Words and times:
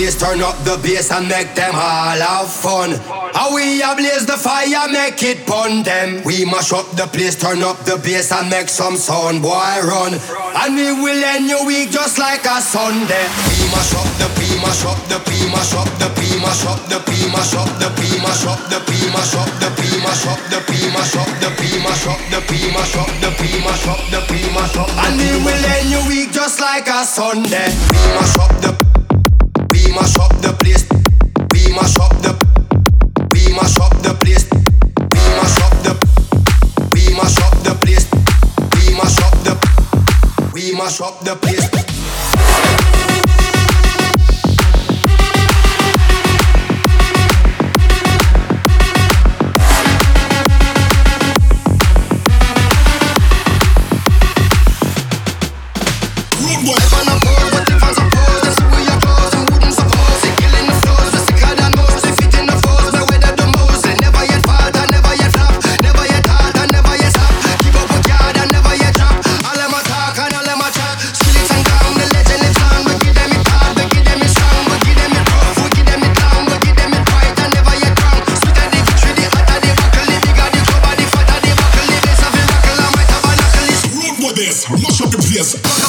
place, 0.00 0.16
turn 0.16 0.40
up 0.40 0.56
the 0.64 0.80
bass 0.80 1.12
and 1.12 1.28
make 1.28 1.52
them 1.54 1.74
all 1.76 2.16
have 2.16 2.48
fun. 2.48 2.96
How 3.36 3.52
we 3.54 3.84
ablaze 3.84 4.24
the 4.24 4.38
fire, 4.40 4.88
make 4.88 5.20
it 5.22 5.44
bun 5.44 5.82
dem. 5.82 6.24
We 6.24 6.48
mash 6.48 6.72
up 6.72 6.88
the 6.96 7.04
place, 7.04 7.36
turn 7.36 7.60
up 7.62 7.76
the 7.84 8.00
bass 8.00 8.32
and 8.32 8.48
make 8.48 8.68
some 8.68 8.96
sound, 8.96 9.42
boy 9.42 9.76
run. 9.84 10.16
And 10.56 10.72
we 10.72 10.88
will 10.96 11.20
end 11.20 11.52
your 11.52 11.66
week 11.66 11.92
just 11.92 12.16
like 12.16 12.44
a 12.48 12.64
Sunday. 12.64 13.26
We 13.44 13.68
mash 13.68 13.92
up 13.92 14.08
the 14.16 14.28
P, 14.40 14.40
mash 14.64 14.84
up 14.88 15.00
the 15.12 15.18
P, 15.20 15.52
mash 15.52 15.74
up 15.76 15.90
the 16.00 16.08
P, 16.16 16.40
mash 16.40 16.64
up 16.64 16.80
the 16.88 16.98
P, 17.04 17.28
mash 17.28 17.54
up 17.60 17.68
the 17.76 17.88
P, 17.92 18.00
mash 18.24 18.44
up 18.48 18.60
the 18.72 18.80
P, 18.88 19.12
mash 19.12 19.36
up 19.36 19.52
the 19.60 19.68
P, 19.76 20.00
mash 20.00 20.24
up 20.24 20.40
the 20.48 20.60
P, 20.64 20.72
mash 20.96 21.16
up 21.20 21.28
the 21.44 21.50
P, 21.60 21.60
mash 21.84 22.06
up 22.08 22.20
the 22.32 22.40
P, 22.48 22.72
mash 22.72 22.96
up 22.96 23.10
the 23.20 23.30
P, 23.36 23.60
mash 23.60 23.84
up 23.84 24.00
the 24.08 24.20
P, 24.24 24.32
mash 24.56 24.76
up. 24.80 24.88
And 25.04 25.20
we 25.20 25.28
will 25.44 25.64
end 25.76 25.92
your 25.92 26.04
week 26.08 26.32
just 26.32 26.56
like 26.56 26.88
a 26.88 27.04
Sunday. 27.04 27.68
We 27.68 28.00
mash 28.16 28.38
up 28.40 28.49
mash 40.90 41.00
up 41.00 41.20
the 41.20 41.36
place. 41.36 42.79
this, 84.40 84.70
mash 84.70 85.02
up 85.02 85.10
the 85.10 85.18
place. 85.18 85.79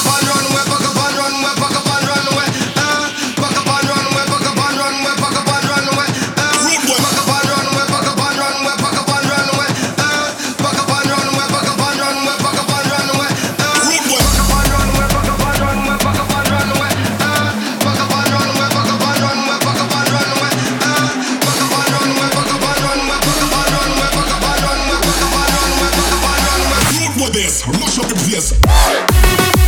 Put 27.84 27.96
your 27.96 28.06
yes. 28.28 29.61